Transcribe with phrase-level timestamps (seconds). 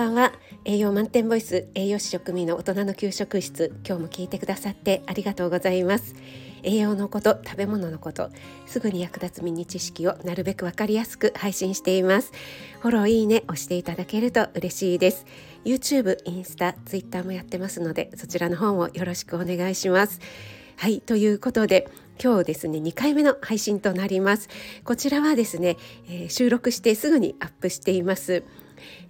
[0.00, 0.32] ばんは。
[0.64, 3.70] 栄養満点ボイス栄養士食味の大人の給食室。
[3.86, 6.14] 今日も聞いてくださってありがとうございます。
[6.62, 8.30] 栄養のこと食べ物のこと
[8.64, 12.32] すぐに役立つミニ知識をなるべくわかりやすく配信しています。
[12.80, 15.26] フォローいいね押していただけると嬉しいです。
[15.66, 20.20] YouTube、インスタ、Twitter もやってますのでそちらの方もよろしくお願いします。
[20.76, 21.90] はいということで
[22.22, 24.48] 今日ですね2回目の配信となります。
[24.82, 25.76] こちらはですね、
[26.08, 28.44] えー、収録してすぐにアップしています。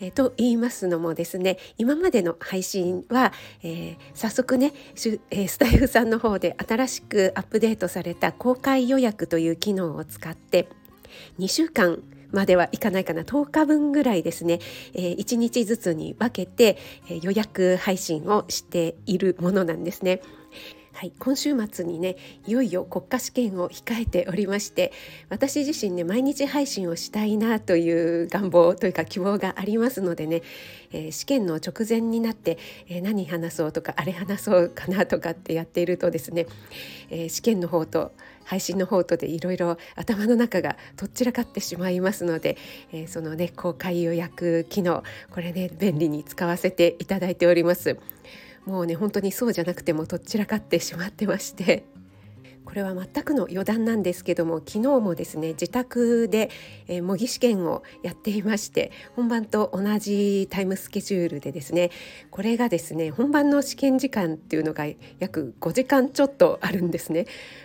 [0.00, 3.32] えー、と言いますのもですね今までの配信は、
[3.62, 4.72] えー、早速ね、
[5.30, 10.68] え、スタイフさんの方で新しくアップデートされた公開予約という機能を使って
[11.38, 14.60] 2週間まではいかないかな10日分ぐらいですね、
[14.94, 20.20] えー、1日ずつに分けて、えー、予約配信をしているものなんですね。
[20.98, 24.92] はい、今週末にねいよいよ国家試験を控えておりまして
[25.28, 30.42] 私自身ね毎日配信をしたいなという願望というか希望がありますのでね、
[30.90, 36.48] えー、試験の直前になって、えー、何話そうとかあれ話そうかなとかってやっているとですね、
[37.10, 38.10] えー、試験の方と
[38.42, 42.56] 配信の方とでいろいろ頭の中がとっちらかってしまいますので、
[42.92, 47.98] えそのね公開予約機能これね便利に使わせていただいております。
[48.68, 51.84] もうね本当にそうじゃなくてもどちらかってしまってまして。
[52.66, 56.50] これは全くの余談なんですけども昨日もですね自宅で、
[56.86, 61.90] えー、模擬試験をやっていまして本番と同じタイムスケジュールでですね
[62.30, 64.84] これがですね本番の試験時間っていうのが
[65.18, 67.24] 約5時間ちょっとあるんですね。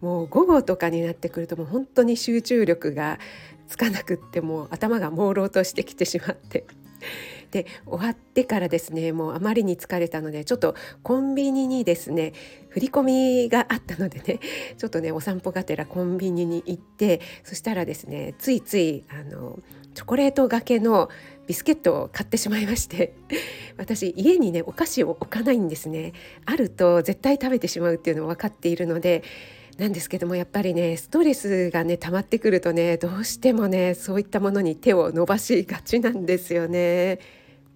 [0.00, 3.18] もう午後とかになってくるともう本当に集中力が
[3.66, 6.64] つかなくってもう頭が朦朧としてきてしまって。
[7.50, 12.32] で終わってからですねもうあまりに疲れたのでちょっとコンビニにですね
[12.68, 13.02] 振り込
[13.44, 14.40] みがあったのでね
[14.76, 19.60] ちょっとねお散歩がてらコンビニに行ってそしたらですねついついあの
[19.94, 21.08] チョコレートがけの
[21.46, 23.14] ビスケットを買ってしまいまして
[23.78, 26.12] 私家にねお菓子を置かないんですね。
[26.46, 29.22] あると絶対食べてしまうっていうのを分かっているので
[29.78, 37.18] なんですけどもやっぱりねストレスがね溜まってくるとねどうしてもねそういったものに手を伸ばしがちなんですよね。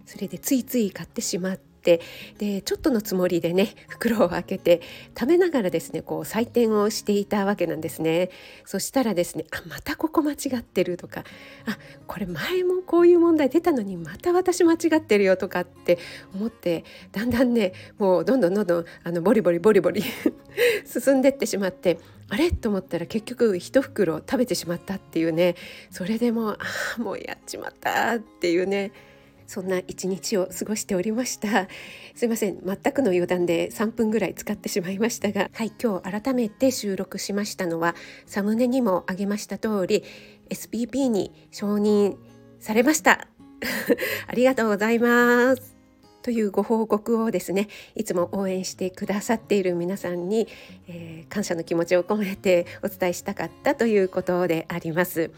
[0.07, 2.01] それでついつい買ってしまって
[2.37, 4.83] でちょっとのつもりでね袋を開けて
[5.19, 8.29] 食べながらですねこう採点をしていたわけなんですね。
[8.67, 11.25] そしたらですねあまたここ間違ってるとか
[11.67, 15.99] あこれ前もこういう問題出たのにまた私間違ってるよとかって
[16.35, 20.03] 思ってだんだんねもうどんどんどんどんあのボリボリボリボリ
[20.85, 21.99] 進んでってしまって
[22.29, 22.51] あれ？
[22.51, 25.55] と思ったら結局一袋食べてしまったっていうね。
[25.91, 26.59] それでもあ
[26.99, 28.93] あもうやっちまったっていうね。
[29.49, 31.69] そんな一日を過ごしておりました。
[32.15, 32.61] すいません。
[32.61, 35.73] 全くの余談で3分ぐらい使ってしまいましたがはい。
[35.83, 37.95] 今日改めて収録しましたのは
[38.27, 40.05] サムネにもあげました通り
[40.51, 42.17] SPP に承認
[42.61, 43.27] されました。
[44.29, 45.79] ありがとうございます。
[46.21, 50.47] というご報告をですねいつも応援してくださっている皆さんに、
[50.89, 55.31] えー、感謝の気持ちを込めてお伝えしたかったということであります。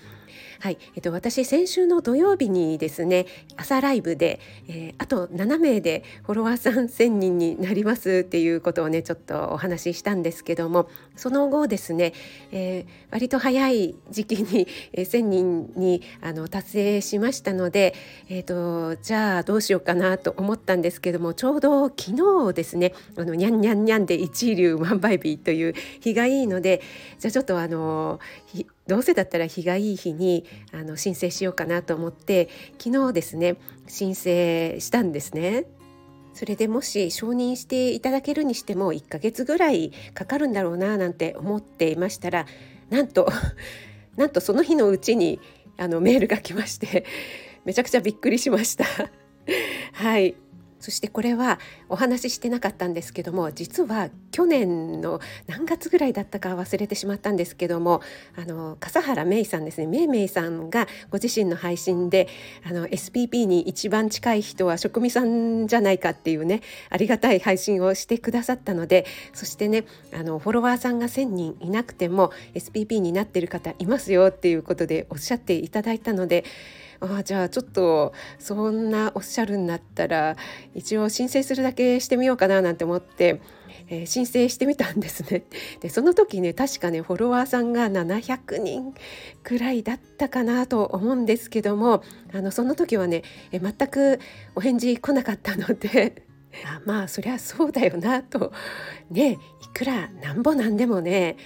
[0.61, 3.27] はい、えっと、私先週の土曜日にですね
[3.57, 12.13] 朝ライブで、えー、あと7名でフォロワーさん1,000人になりますっていうことをねちょっとお話ししたんですけどもその後ですね、
[12.53, 17.95] えー、割と早い時期に、えー、1,000人にあの達成しましたので、
[18.29, 22.17] えーと、じゃあどうしようかなと思ったんですけどもちょうど昨
[22.49, 26.83] 日ですねあのにゃんにゃんにゃんで一流万倍日という日がいいので
[27.19, 28.21] じゃあちょっとあの
[28.91, 33.57] どうせだったら日がいい日にあの申請しようかなと思って昨日ですね
[33.87, 35.67] 申請したんですね。
[36.35, 42.47] それでもし承認していただけるにしても1ヶ月ぐらいかかるんだろうななんて思っていましたら
[42.89, 43.31] なんと
[44.17, 45.39] なんとその日のうちに
[45.77, 47.05] あのメールが来まして
[47.65, 48.85] めちゃくちゃびっくりしました。
[49.93, 50.35] はい
[50.81, 51.59] そしてこれは
[51.89, 58.01] お話ししてなかったんですけども実は去年の何月ぐらいだったか忘れてしまったんですけども
[58.37, 62.29] あの笠原芽衣さんですねめいめいさんがご自身の配信で
[62.65, 69.85] あの SPP に一番近い人は職味さんじゃないかっていうねありがたい配信をしてくださったのでそしてね
[70.15, 76.45] あのフォロワーさんが1,000人いなくても SPP になっている方いますよっていうことでおっしゃっていただいたので
[77.01, 80.37] あじゃあちょっとそんなおっしゃるんだったら
[80.75, 83.41] 一応申請するだけしてみようかななんて思って。
[83.89, 85.45] えー、申請してみたんですね
[85.81, 88.95] でその時ね確かねフォロワーさんが700人
[89.43, 92.03] くらいだったかなと思うんですけども
[92.33, 94.21] あのその時はね、えー、全く
[94.55, 96.25] お返事来なかったので
[96.67, 98.53] あまあそりゃそうだよなと
[99.11, 101.37] ねいくらなんぼなんでもね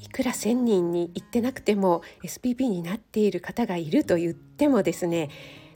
[0.00, 5.28] いくら1,000人に行ってなくても SPP になっている方がいると言ってもですね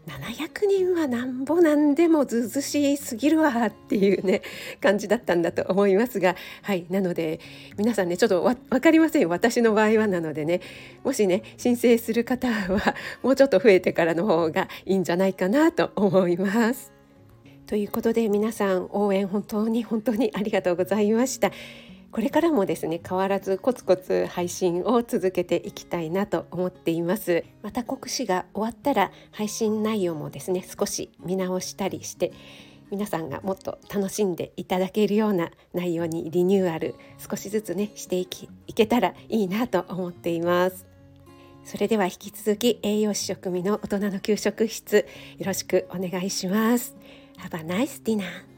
[0.06, 4.42] 700人はなんぼなんでもずうずしすぎるわっていうね
[4.80, 7.40] 感じだったんだと思いますがはいなので
[7.78, 10.60] 皆さんねちょっと分かりませんよ私の場合はなのでね
[11.04, 16.92] もしね申請する方はもうちょっと増えてからの方がいいんじゃないかなと思います。
[17.66, 21.50] ということで皆さん応援本当に本当にありがとうございました。
[22.14, 27.42] これからもですね変わらずコツコツ配信を続けていきたいなと思っています。
[27.60, 32.32] また国試が終わったら配信内容もですね少し見直したりして
[32.92, 40.86] 皆さんがもっと楽しんでいただけるような内容にリニューアル少しずつねしていきいけたらいいなと思っています。
[41.64, 45.08] それでは引き続き栄養士食味の大人の給食室
[45.38, 46.94] よろしくお願いします。
[47.38, 48.53] Have a nice dinner!